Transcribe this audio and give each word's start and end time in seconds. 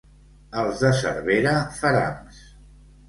Els 0.61 0.79
de 0.85 0.89
Cervera, 1.01 1.53
ferams. 1.83 2.41